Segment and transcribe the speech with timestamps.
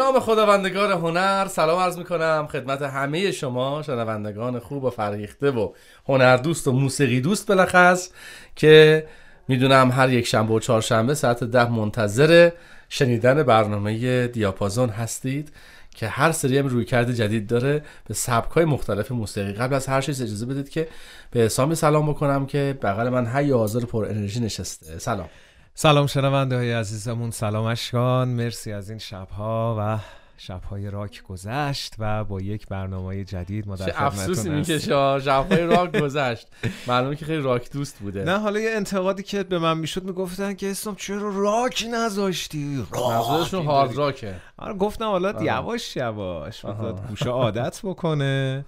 [0.00, 5.72] نام خداوندگار هنر سلام عرض می کنم خدمت همه شما شنوندگان خوب و فرهیخته و
[6.08, 8.10] هنر دوست و موسیقی دوست بلخص
[8.56, 9.06] که
[9.48, 12.50] می‌دونم هر یک شنبه و چهارشنبه ساعت ده منتظر
[12.88, 15.52] شنیدن برنامه دیاپازون هستید
[15.94, 19.52] که هر سری هم روی کرده جدید داره به سبک های مختلف موسیقی.
[19.52, 20.88] قبل از هر چیز اجازه بدید که
[21.30, 24.98] به حسامی سلام بکنم که بغل من هی آزار پر انرژی نشسته.
[24.98, 25.28] سلام.
[25.74, 28.28] سلام شنونده های عزیزمون سلام اشکان.
[28.28, 29.98] مرسی از این شبها و
[30.36, 36.48] شبهای راک گذشت و با یک برنامه جدید ما در افسوسی می‌کشه شبهای راک گذشت.
[36.86, 38.24] معلومه که خیلی راک دوست بوده.
[38.24, 43.66] نه حالا یه انتقادی که به من می‌شد می‌گفتن که اسم چرا راک نذاشتی؟ منظورشون
[43.66, 44.34] هارد راکه.
[44.58, 46.64] آره گفتم حالا یواش یواش.
[47.08, 48.64] گوشه عادت بکنه.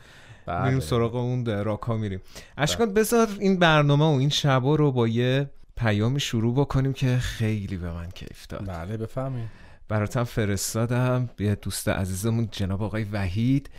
[0.47, 0.65] بله.
[0.65, 2.21] میریم سراغ اون راک ها میریم
[2.59, 7.77] اشکان بذار این برنامه و این شبا رو با یه پیامی شروع بکنیم که خیلی
[7.77, 8.67] به من کیف داد.
[8.67, 9.49] بله بفهمید
[9.89, 13.71] براتم فرستادم یه دوست عزیزمون جناب آقای وحید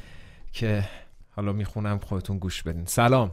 [0.52, 0.89] که
[1.31, 2.86] حالا می‌خونم خودتون گوش بدین.
[2.86, 3.31] سلام.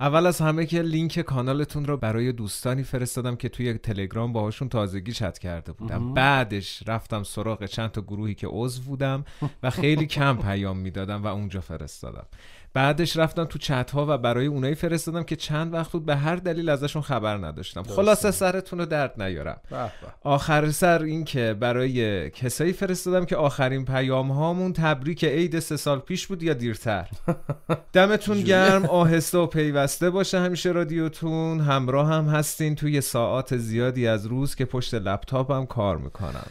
[0.00, 5.12] اول از همه که لینک کانالتون رو برای دوستانی فرستادم که توی تلگرام باهاشون تازگی
[5.12, 6.14] چت کرده بودم.
[6.14, 9.24] بعدش رفتم سراغ چند تا گروهی که عضو بودم
[9.62, 12.26] و خیلی کم پیام می‌دادم و اونجا فرستادم.
[12.74, 16.36] بعدش رفتم تو چت ها و برای اونایی فرستادم که چند وقت بود به هر
[16.36, 17.82] دلیل ازشون خبر نداشتم.
[17.82, 19.60] خلاصه سرتون رو درد نیارم.
[19.70, 19.90] به به.
[20.22, 25.98] آخر سر این که برای کسایی فرستادم که آخرین پیام هامون تبریک عید سه سال
[25.98, 27.08] پیش بود یا دیرتر؟
[27.92, 31.60] دمتون گرم آهسته و پیوسته باشه همیشه رادیوتون.
[31.60, 36.46] همراه هم هستین توی ساعات زیادی از روز که پشت لپتاپم کار می‌کنم.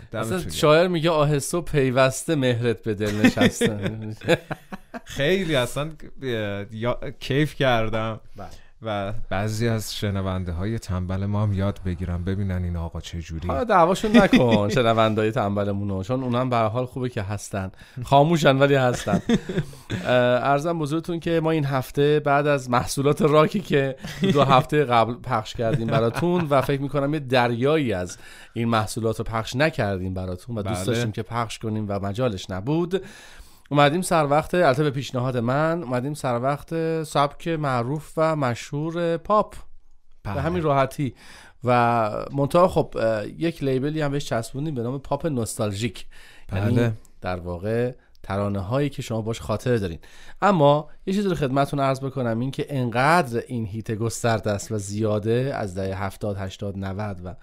[0.52, 3.79] شاعر میگه آهسته و پیوسته مهرت به دل نشسته
[5.03, 5.91] خیلی اصلا.
[7.19, 8.47] کیف کردم بله.
[8.85, 13.63] و بعضی از شنونده های تنبل ما هم یاد بگیرم ببینن این آقا چجوری حالا
[13.63, 17.72] دعواشون نکن شنوندای تنبلمونو چون اونم به حال خوبه که هستن
[18.03, 19.22] خاموشن ولی هستن
[20.05, 25.53] ارزم بزرگتون که ما این هفته بعد از محصولات راکی که دو هفته قبل پخش
[25.53, 28.17] کردیم براتون و فکر می‌کنم یه دریایی از
[28.53, 30.85] این محصولات رو پخش نکردیم براتون و دوست بله.
[30.85, 33.01] داشتیم که پخش کنیم و مجالش نبود
[33.72, 39.56] اومدیم سر وقت البته به پیشنهاد من اومدیم سر وقت سبک معروف و مشهور پاپ
[40.24, 40.42] به بله.
[40.42, 41.16] همین راحتی
[41.64, 42.96] و منتها خب
[43.38, 46.06] یک لیبلی هم بهش چسبوندیم به نام پاپ نوستالژیک
[46.53, 46.94] یعنی بله.
[47.22, 47.92] در واقع
[48.24, 50.00] ترانه هایی که شما باش خاطره دارین
[50.42, 54.78] اما یه چیزی رو خدمتتون عرض بکنم این که انقدر این هیت گسترده است و
[54.78, 57.36] زیاده از دهه 70 80 90 و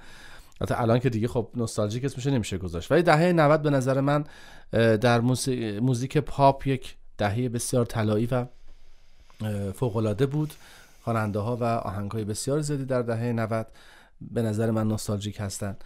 [0.62, 2.92] حتی الان که دیگه خب نوستالژیک اسمش نمیشه گذاشت.
[2.92, 4.24] ولی دهه 90 به نظر من
[4.96, 5.20] در
[5.80, 8.46] موزیک پاپ یک دهه بسیار طلایی و
[9.72, 10.54] فوق العاده بود.
[11.04, 13.66] خواننده ها و آهنگ های بسیار زیادی در دهه 90
[14.20, 15.76] به نظر من نوستالژیک هستن.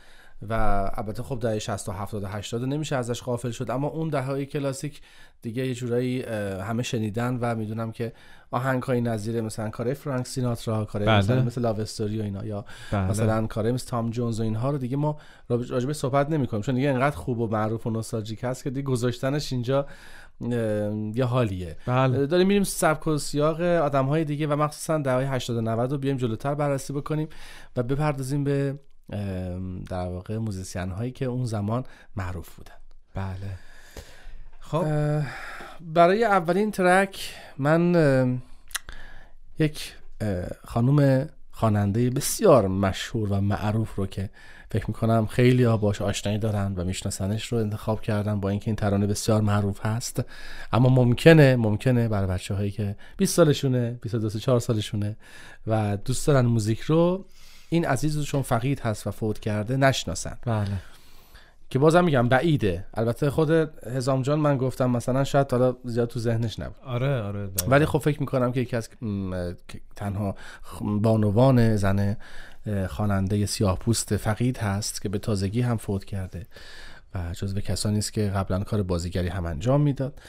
[0.43, 0.53] و
[0.95, 4.45] البته خب دهه 60 و 70 و 80 نمیشه ازش غافل شد اما اون دهه
[4.45, 5.01] کلاسیک
[5.43, 6.23] دیگه یه جورایی
[6.63, 8.13] همه شنیدن و می‌دونم که
[8.51, 11.19] آهنگ های نظیر مثلا کار فرانک سیناترا کار بله.
[11.19, 13.11] مثلا مثل لاو استوری و اینا یا بله.
[13.11, 16.75] مثلا کار مثل تام جونز و اینها رو دیگه ما راجبه صحبت نمی کنیم چون
[16.75, 19.87] دیگه انقدر خوب و معروف و نوستالژیک هست که دیگه گذاشتنش اینجا
[21.15, 25.57] یه حالیه بله داریم میریم سبک و سیاق آدم های دیگه و مخصوصا دهه 80
[25.57, 27.29] و 90 رو بیایم جلوتر بررسی بکنیم
[27.77, 28.79] و بپردازیم به
[29.89, 31.84] در واقع موزیسین هایی که اون زمان
[32.17, 32.75] معروف بودن.
[33.15, 33.59] بله.
[34.61, 34.87] خب.
[35.81, 38.41] برای اولین ترک من
[39.59, 39.94] یک
[40.65, 44.31] خانم خواننده بسیار مشهور و معروف رو که
[44.71, 48.77] فکر می‌کنم خیلی ها باش آشنایی دارن و میشناسنش رو انتخاب کردن با اینکه این
[48.77, 50.25] ترانه بسیار معروف هست.
[50.73, 55.17] اما ممکنه ممکنه برای بچه هایی که 20 سالشونه 22 4 سالشونه
[55.67, 57.25] و دوست دارن موزیک رو
[57.69, 60.38] این عزیز رو چون فقید هست و فوت کرده نشناسن.
[60.47, 60.69] بله.
[61.71, 62.87] که بازم میگم بعیده.
[62.94, 63.50] البته خود
[63.87, 66.76] هزام جان من گفتم مثلا شاید حالا زیاد تو ذهنش نبود.
[66.85, 67.70] آره آره دقیقاً.
[67.70, 68.88] ولی خب فکر می‌کنم که یکی از
[69.96, 70.35] تنها
[70.81, 72.17] بانوان زن
[72.88, 76.46] خواننده سیاه پوست فقید هست که به تازگی هم فوت کرده
[77.14, 80.20] و جزو کسانی است که قبلا کار بازیگری هم انجام می‌داد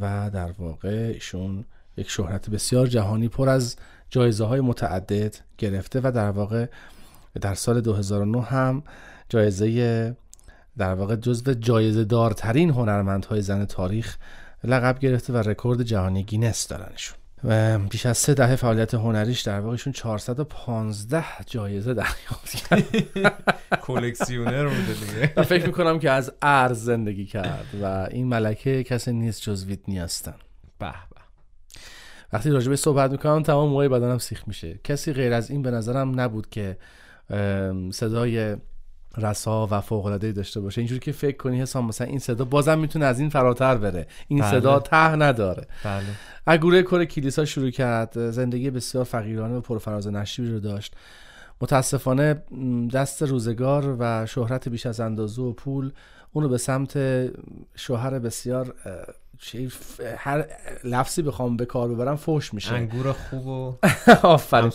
[0.00, 1.64] و در واقع ایشون
[1.98, 3.76] یک شهرت بسیار جهانی پر از
[4.10, 6.66] جایزه های متعدد گرفته و در واقع
[7.40, 8.82] در سال 2009 هم
[9.28, 10.16] جایزه
[10.78, 14.16] در واقع جزو جایزه دارترین هنرمندهای زن تاریخ
[14.64, 19.60] لقب گرفته و رکورد جهانی گینس دارنشون و بیش از سه دهه فعالیت هنریش در
[19.60, 22.84] واقع ایشون 415 جایزه دریافت کرد.
[23.86, 25.42] کلکسیونر بوده دیگه.
[25.42, 30.34] فکر می‌کنم که از عرض زندگی کرد و این ملکه کسی نیست جز ویتنی هیوستن.
[30.78, 30.94] به.
[32.32, 34.80] وقتی راجبه صحبت می‌کنم تمام موهای بدنم سیخ میشه.
[34.84, 36.76] کسی غیر از این به نظرم نبود که
[37.90, 38.56] صدای
[39.16, 40.80] رسا و فوق العاده داشته باشه.
[40.80, 44.06] اینجوری که فکر کنی حسام مثلا این صدا بازم می‌تونه از این فراتر بره.
[44.28, 44.50] این بله.
[44.50, 45.66] صدا ته نداره.
[45.84, 46.04] بله.
[46.46, 48.30] اگوره کور کلیسا شروع کرد.
[48.30, 50.96] زندگی بسیار فقیرانه و پرفراز و نشیبی رو داشت.
[51.60, 52.42] متاسفانه
[52.92, 55.90] دست روزگار و شهرت بیش از اندازه و پول
[56.32, 56.98] اونو به سمت
[57.76, 58.74] شوهر بسیار
[60.16, 60.46] هر
[60.84, 62.74] لفظی بخوام به کار ببرم فوش میشه.
[62.74, 63.74] انگور خوب و
[64.22, 64.72] آفرین.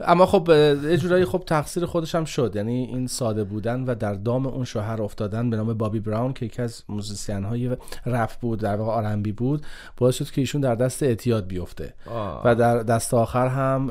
[0.00, 0.48] اما خب
[0.84, 2.52] یه جورایی خب تقصیر خودش هم شد.
[2.56, 6.46] یعنی این ساده بودن و در دام اون شوهر افتادن به نام بابی براون که
[6.46, 9.66] یکی از موزیسین های رپ بود در واقع R&B بود
[9.96, 11.94] باعث شد که ایشون در دست اعتیاد بیفته.
[12.06, 12.42] آه.
[12.44, 13.90] و در دست آخر هم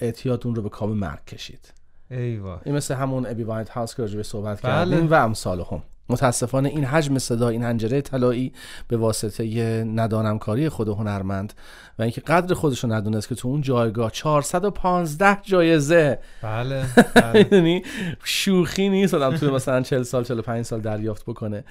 [0.00, 1.72] اعتیاد اون رو به کام مرگ کشید.
[2.10, 2.58] ای وای.
[2.64, 4.72] این مثل همون ایمی واینهاوس که راجبش صحبت بله.
[4.72, 8.52] کردیم و امثال هم متاسفانه این حجم صدا این حنجره طلایی
[8.88, 9.44] به واسطه
[9.84, 11.52] ندانمکاری خود هنرمند
[11.98, 16.18] و اینکه قدر خودش رو ندونست که تو اون جایگاه 415 جایزه.
[16.42, 17.48] بله بله.
[17.52, 17.82] یعنی
[18.24, 19.14] شوخی نیست.
[19.14, 21.64] آدم توی مثلا 40 سال 45 سال دریافت بکنه.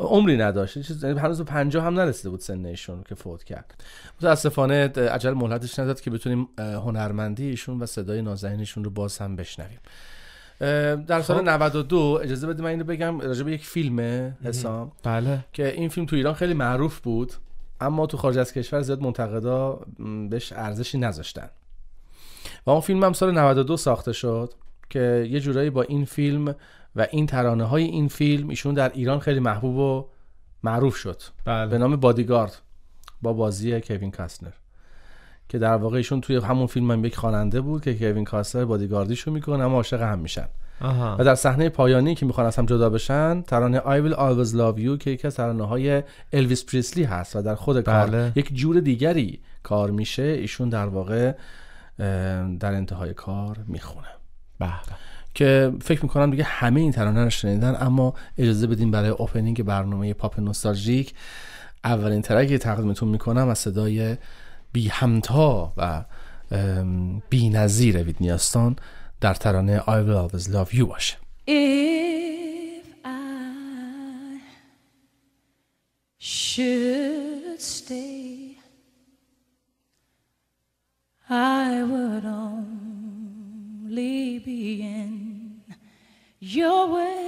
[0.00, 0.78] عمری نداشت.
[0.78, 3.84] چیز یعنی هنوز به 50 هم نرسیده بود سن ایشون که فوت کرد.
[4.20, 9.80] متاسفانه عجل مهلتش نداد که بتونیم هنرمندی ایشون و صدای نازنینشون رو باز هم بشنویم.
[11.06, 11.48] در سال خب.
[11.48, 14.00] 92 اجازه بدید من اینو بگم راجع به یک فیلم
[14.44, 15.44] حسام بله.
[15.52, 17.32] که این فیلم تو ایران خیلی معروف بود
[17.80, 19.80] اما تو خارج از کشور زیاد منتقدا
[20.30, 21.50] بهش ارزشی نذاشتن.
[22.66, 24.54] و اون فیلم هم سال 92 ساخته شد
[24.90, 26.54] که یه جورایی با این فیلم
[26.96, 30.08] و این ترانه های این فیلم ایشون در ایران خیلی محبوب و
[30.62, 31.22] معروف شد.
[31.44, 32.62] به بله نام بادیگارد
[33.22, 34.52] با بازی کوین کاستنر
[35.48, 39.30] که در واقع ایشون توی همون فیلم هم یک خواننده بود که کوین کاستنر بادیگاردیشو
[39.30, 40.46] می‌کنه اما عاشق هم میشن.
[40.80, 41.16] آها.
[41.18, 44.84] و در صحنه پایانی که می‌خوان از هم جدا بشن ترانه I will always love
[44.84, 46.02] you که یکی از ترانه های
[46.32, 48.32] الویس پریسلی هست و در خود کار بله.
[48.36, 50.22] یک جور دیگری کار میشه.
[50.22, 51.32] ایشون در واقع
[52.60, 54.06] در انتهای کار می‌خونه.
[54.58, 54.68] به
[55.34, 60.14] که فکر می‌کنم دیگه همه این ترانه رو شنیدن اما اجازه بدین برای اوپنینگ برنامه
[60.14, 61.14] پاپ نوستالژیک
[61.84, 64.16] اولین ترکی تقدیمتون می‌کنم از صدای
[64.74, 66.04] بی همتا و
[67.30, 68.76] بی نظیر ویدنیاستان
[69.20, 71.16] در ترانه I will always love you باشه
[71.46, 73.08] If I
[76.18, 78.58] should stay,
[81.30, 84.18] I would only
[84.48, 84.62] be
[84.96, 85.12] in
[86.40, 87.23] your way.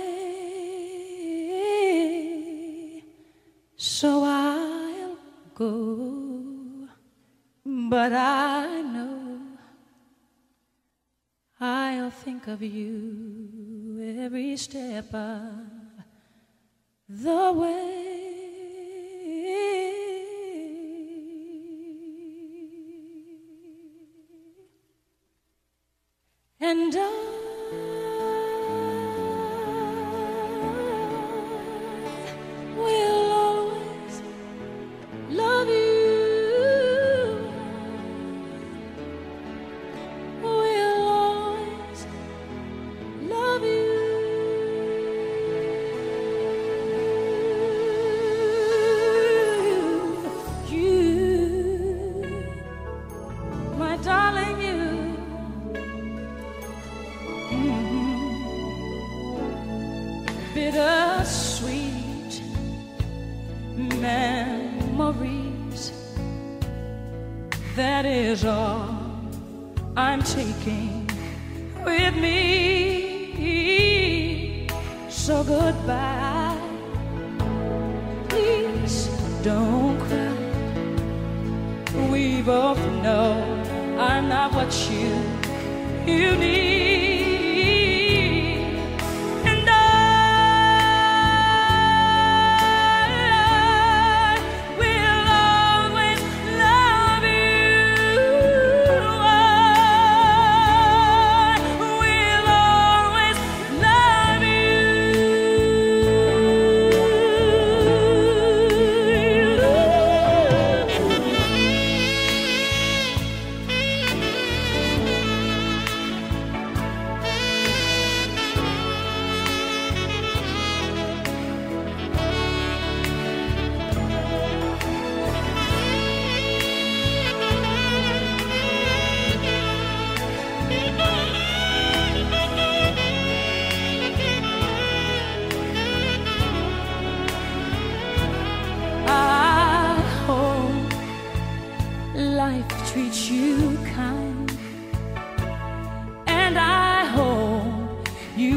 [12.57, 15.43] Of you every step of
[17.07, 17.76] the way.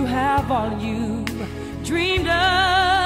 [0.09, 1.23] have all you
[1.83, 2.98] dreamed of.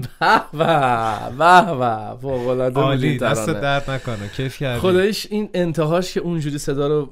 [0.00, 0.40] به
[1.78, 3.50] به فوق العاده عالی دست.
[3.50, 4.28] درد نکنه.
[4.28, 7.10] کیف کردی؟ خدایش این انتهاش که اونجوری صدا رو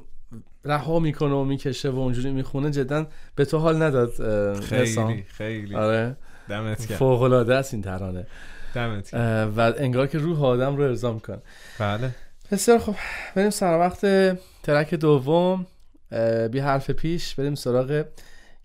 [0.65, 4.13] رها می‌کنه و می‌کشه و اونجوری می‌خونه جدا به تو حال نداد
[4.61, 5.75] خیلی خیلی.
[5.75, 6.17] آره.
[6.49, 6.99] دمت گرم.
[6.99, 8.27] فوق العاده است این ترانه.
[8.75, 9.55] دمت گرم.
[9.57, 11.39] و انگار که روح آدم رو ارضا می‌کنه.
[11.79, 12.11] بله.
[12.51, 12.95] بسیار خب
[13.35, 14.01] بریم سر وقت
[14.63, 15.67] ترک دوم.
[16.51, 18.05] بی حرف پیش بریم سراغ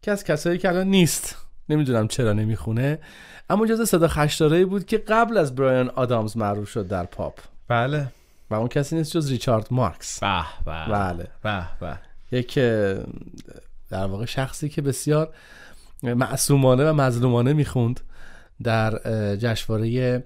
[0.08, 1.36] از کسایی که الان نیست.
[1.70, 3.00] نمی‌دونم چرا نمی‌خونه.
[3.50, 7.40] اما جز صدا خشدارایی بود که قبل از برایان آدامز معروف شد در پاپ.
[7.68, 8.08] بله.
[8.50, 10.20] و اون کسی نیست جز ریچارد مارکس.
[10.20, 10.86] به به.
[10.90, 11.28] بله.
[11.44, 12.00] به به.
[12.32, 12.60] یک
[13.90, 15.34] در واقع شخصی که بسیار
[16.04, 18.00] معصومانه و مظلومانه می‌خوند.
[18.64, 19.00] در
[19.36, 20.24] جشنواره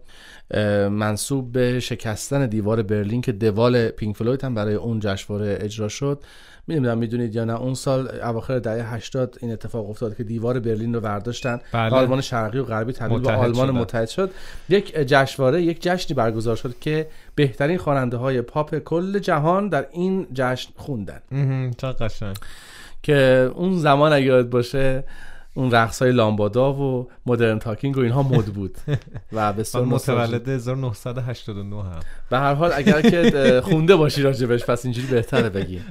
[0.89, 6.23] منصوب به شکستن دیوار برلین که دوال پینک فلوید هم برای اون جشنواره اجرا شد.
[6.67, 10.93] می‌دونم می‌دونید یا نه اون سال اواخر دهه 80 این اتفاق افتاد که دیوار برلین
[10.93, 11.59] رو برداشتن.
[11.73, 11.95] بله.
[11.95, 13.77] آلمان شرقی و غربی تبدیل به آلمان شدن.
[13.77, 14.31] متحد شد.
[14.69, 20.27] یک جشنواره یک جشنی برگزار شد که بهترین خواننده های پاپ کل جهان در این
[20.33, 21.21] جشن خوندن.
[21.77, 22.35] چه قشنگ.
[23.03, 25.03] که اون زمان اگه یاد باشه
[25.53, 28.77] اون رقص های لامبادا و مدرن تاکینگ و اینها مد بود.
[29.33, 30.25] و بسیار من نوستالژیک.
[30.25, 31.99] متولد 1989 هم.
[32.29, 35.81] به هر حال اگر که خونده باشی راجبش پس اینجوری بهتره بگی.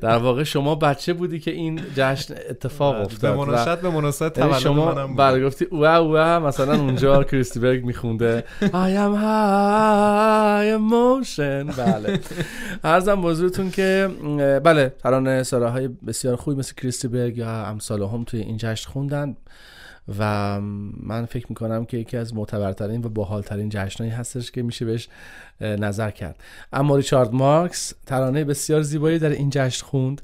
[0.00, 4.38] در واقع شما بچه بودی که این جشن اتفاق به افتاد و مناسبت به مناسبت
[4.38, 5.16] یعنی تولد شما منم.
[5.16, 8.44] بله گفتی اوه اوه مثلا اونجا کریستیبرگ میخونده.
[8.60, 8.64] I
[9.04, 11.76] am high emotion.
[11.78, 12.20] بله.
[12.84, 14.08] ارزم بزرگتون که
[14.64, 19.36] بله ترانه سراهای بسیار خوبی مثل کریستیبرگ یا امثال هم توی این جشن خوندن
[20.18, 20.60] و
[21.00, 25.08] من فکر می‌کنم که یکی از معتبرترین و باحالترین جشنهایی هستش که میشه بهش
[25.60, 26.42] نظر کرد.
[26.72, 30.22] اما ریچارد مارکس ترانه بسیار زیبایی در این جشن خوند.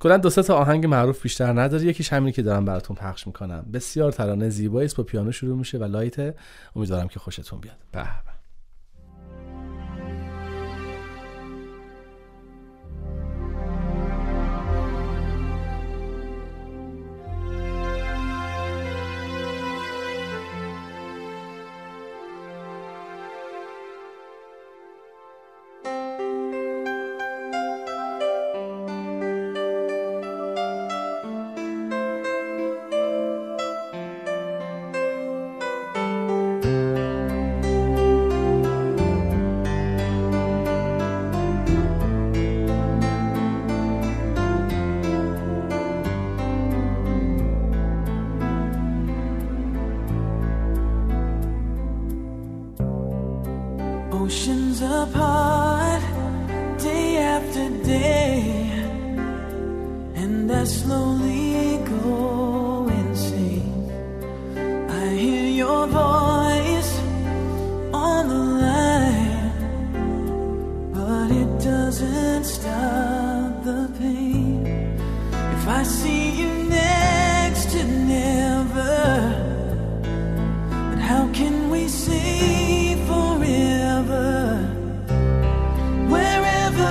[0.00, 3.66] کلا دو تا آهنگ معروف بیشتر نداره یکیش همینی که دارم براتون پخش می‌کنم.
[3.72, 6.34] بسیار ترانه زیبایی است با پیانو شروع میشه و لایت.
[6.76, 7.76] امیدوارم که خوشتون بیاد.
[7.92, 8.06] به.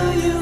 [0.08, 0.39] You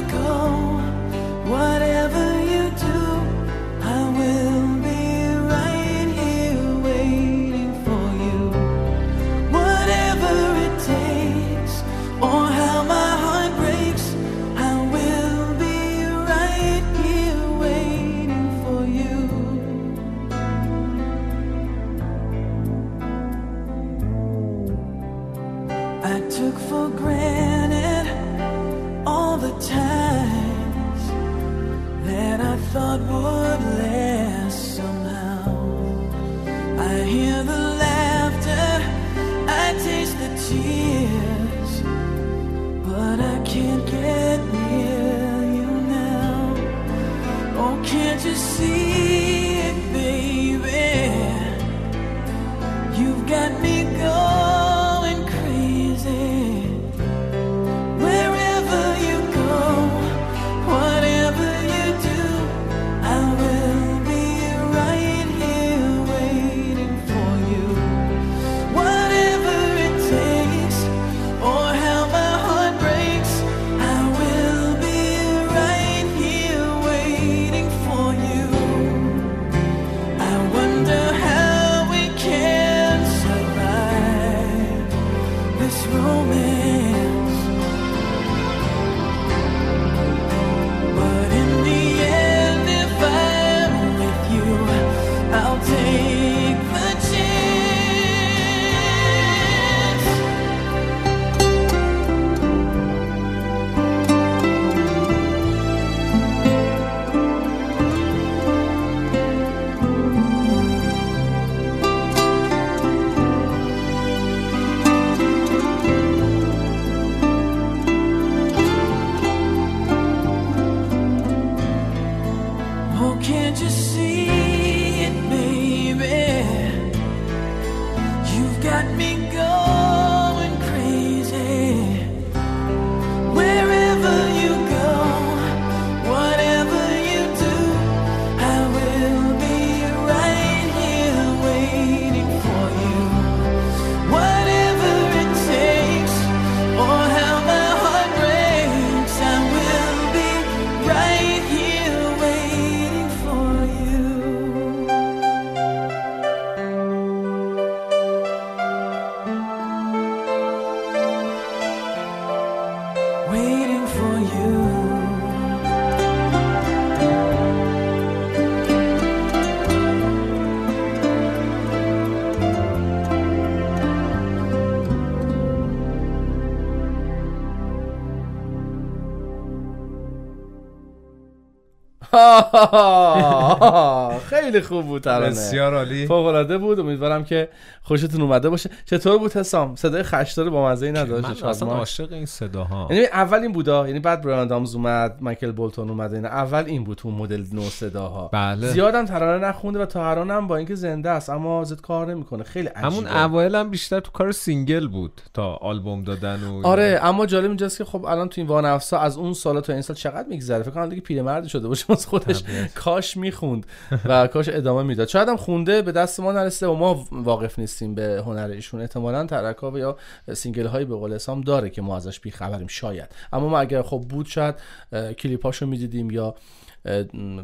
[184.30, 185.30] خیلی خوب بود ترانه.
[185.30, 186.08] بسیار عالی.
[186.08, 186.80] فوق العاده بود.
[186.80, 187.50] امیدوارم که
[187.88, 188.70] خوشتون اومده باشه.
[188.86, 191.44] چطور بود حسام؟ صدای خشدار با مزه ای نداشت.
[191.44, 192.88] من؟ اصلا عاشق این صداها.
[192.90, 196.84] یعنی اول این بودا یعنی بعد برایان آدامز اومد مایکل بولتون اومد اینا اول این
[196.84, 198.28] بود تو مدل نو صداها.
[198.28, 198.68] بله.
[198.68, 202.44] زیادم ترانه نخونده و تا الان هم با اینکه زنده است اما زیاد کار نمی‌کنه.
[202.44, 202.88] خیلی عجیبه.
[202.88, 207.46] همون اوایل هم بیشتر تو کار single بود تا آلبوم دادن و آره اما جالب
[207.46, 210.64] اینجاست که خب الان تو این وانفسا از اون سالا تا این سال چقدر میگذره؟
[210.64, 211.86] فکر کنم دیگه پیرمرد شده باشه.
[211.90, 212.44] واسه خودش.
[212.76, 213.66] کاش می‌خوند
[214.06, 215.08] و کاش ادامه می‌داد.
[215.08, 218.82] شاید هم خونده به دست ما نرسیده و ما واقف نیستیم به هنر ایشون.
[218.82, 219.98] احتمالاً track ا و یا
[220.34, 223.10] single هایی به قول حسام داره که ما ازش بیخبریم شاید.
[223.34, 224.56] اما ما اگر خب بود شاید
[224.92, 226.36] کلیپاشو می‌دیدیم یا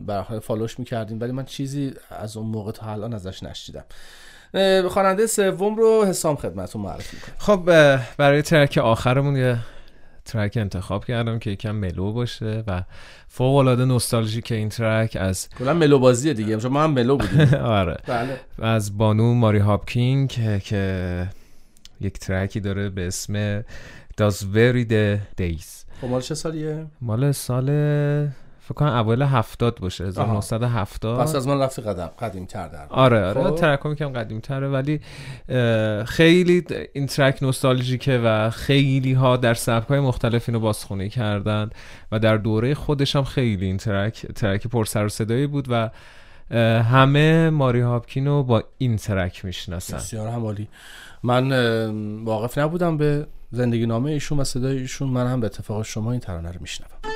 [0.08, 3.84] برای follow ش می‌کردیم ولی من چیزی از اون موقع تا الان ازش نشنیدم.
[4.90, 7.36] خواننده سوم رو حسام خدمتتون معرفی می‌کنم.
[7.38, 7.66] خب
[8.18, 9.58] برای track آخرمون یه
[10.26, 12.84] track انتخاب کردم که یکم mellow باشه و
[13.28, 16.58] فوق العاده نوستالژیک این ترک از کلا ملو بازیه دیگه.
[16.58, 17.98] چون ما هم ملو بودیم آره.
[18.08, 18.40] بله.
[18.60, 21.30] از بانو ماری هاپکینگ که, که
[22.02, 23.62] یک ترکی داره به اسم
[24.22, 25.84] The Days.
[26.02, 27.70] خب مال چه سالیه؟ مال سال
[28.66, 33.26] فکر کنم اول هفتاد باشه 1970 پس از من رفتی قدم قدیم تر در آره
[33.26, 33.56] آره خب.
[33.56, 35.00] ترک هم قدیم تره ولی
[36.06, 41.70] خیلی این ترک نوستالژیکه و خیلی ها در سبک های مختلف اینو بازخونی کردن
[42.12, 45.90] و در دوره خودش هم خیلی این ترک ترک پر سر و صدایی بود و
[46.84, 49.98] همه ماری هاپکین رو با این ترک می‌شناسن.
[49.98, 50.68] بسیار هم عالی
[51.24, 51.52] من
[52.24, 55.10] واقف نبودم به زندگی نامه ایشون و صدای ایشون.
[55.10, 57.13] من هم به اتفاق شما این ترانه رو میشنوم.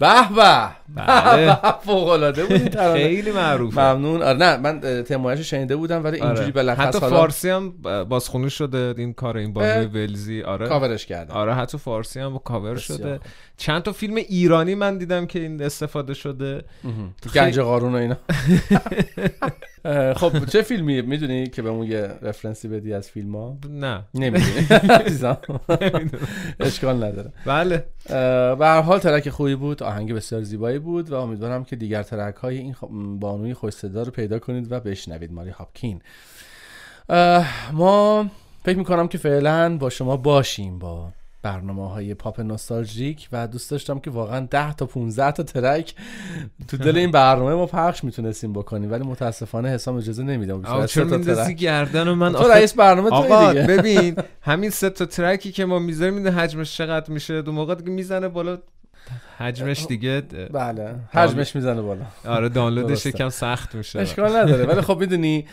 [0.00, 1.56] به به بله.
[1.86, 2.78] فوق العاده بود.
[2.96, 3.80] خیلی معروفه.
[3.80, 4.22] ممنون.
[4.22, 6.52] آره نه من تمایش شنیده بودم ولی اینجوری آره.
[6.52, 7.70] بالاخص حتی حالا فارسی هم
[8.08, 9.86] بازخونی شده این کار این بانوی.
[9.86, 10.42] ولزی.
[10.42, 10.68] آره.
[10.68, 11.34] کاورش کردم.
[11.34, 13.20] آره حتی فارسی هم کاور شده.
[13.56, 16.62] چند تا فیلم ایرانی من دیدم که این استفاده شده.
[17.34, 18.16] گنج قارون و اینا.
[20.14, 24.02] خب چه فیلمی می‌دونی که بهمون یه رفرنسی بدی از فیلم ها نه.
[24.14, 24.66] نمی‌دونی.
[26.60, 27.32] اشکال نداره.
[27.46, 27.84] بله.
[28.58, 29.82] به هر حال ترک خوبی بود.
[29.82, 32.74] آهنگ بسیار زیبایی بود و امیدوارم که دیگر ترک های این
[33.18, 35.32] بانوی خوش صدا رو پیدا کنید و بشنوید.
[35.32, 36.02] ماری هاپکین.
[37.72, 38.26] ما
[38.64, 41.12] فکر می‌کنم که فعلا با شما باشیم با
[41.42, 45.94] برنامه های پاپ نوستالژیک و دوست داشتم که واقعا 10 تا 15 تا ترک
[46.68, 51.04] تو دل این برنامه ما پخش می‌تونستیم بکنیم ولی متاسفانه حسام اجازه نمیدم آقا چرا
[51.04, 53.66] میندازی گردن و من تو آخه- رئیس برنامه آقا تو دیگه.
[53.66, 57.90] ببین همین سه تا ترکی که ما می‌ذاریم میده حجمش چقدر میشه؟ دو موقع دیگه
[57.90, 58.58] می‌زنه بالا
[59.38, 60.20] حجمش دیگه
[60.52, 60.94] بله.
[61.12, 62.04] حجمش می‌زنه بالا.
[62.26, 63.06] آره دانلودش.
[63.06, 64.00] یکم سخت میشه.
[64.00, 64.64] اشکال نداره.
[64.64, 65.46] ولی خب می‌دونی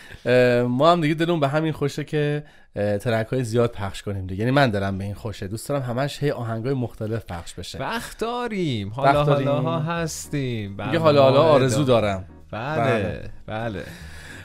[0.67, 2.43] ما هم دیگه دلمون به همین خوشه که
[2.75, 4.39] ترک های زیاد پخش کنیم دیگه.
[4.39, 5.47] یعنی من دلم به این خوشه.
[5.47, 7.79] دوست دارم همش هی آهنگای مختلف پخش بشه.
[7.79, 8.89] وقت داریم.
[8.89, 9.23] حالا.
[9.23, 10.77] حالا هستیم.
[10.86, 11.83] دیگه حالا حالا آرزو.
[11.83, 12.25] دارم.
[12.51, 13.29] بله بله.
[13.47, 13.83] بله.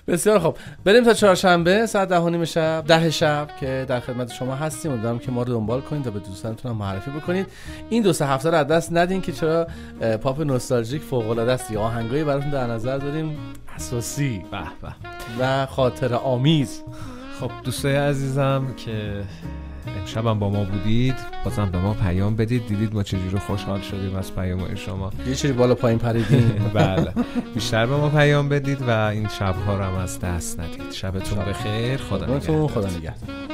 [0.06, 4.54] بسیار خب بریم تا چهارشنبه ساعت ده نیم شب ده شب که در خدمت شما
[4.54, 4.92] هستیم.
[4.92, 7.46] امیدوارم که ما رو دنبال کنید و به دوستانتون هم معرفی بکنید.
[7.90, 9.66] این دو سه هفته رو از دست ندین که چرا
[10.22, 11.70] پاپ نوستالژیک فوق العاده است.
[11.70, 13.36] یا آهنگایی براتون در نظر داریم.
[13.76, 14.44] اساسی.
[14.50, 14.94] به به.
[15.40, 16.82] و خاطر آمیز.
[17.40, 19.22] خب دوستای عزیزم که
[20.02, 21.14] امشبم با ما بودید.
[21.44, 22.66] بازم به ما پیام بدید.
[22.66, 25.12] دیدید ما چجوری خوشحال شدیم از پیام شما.
[25.26, 26.70] یه چیزی بالا پایین پریدیم.
[26.74, 27.12] بله.
[27.54, 30.92] بیشتر به ما پیام بدید و این شبها رو هم از دست ندید.
[30.92, 31.96] شبتون بخیر.
[31.96, 32.68] خدا نگهدار.
[32.68, 33.51] خدا نگهدار.